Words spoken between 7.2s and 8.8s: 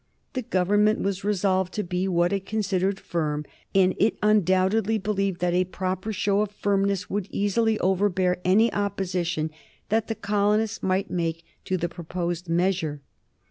easily overbear any